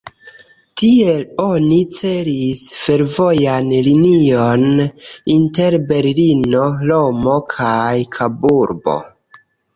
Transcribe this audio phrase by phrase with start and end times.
[0.81, 4.65] Tiel oni celis fervojan linion
[5.35, 8.99] inter Berlino, Romo kaj Kaburbo.